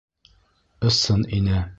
[0.91, 1.65] Ысын ине.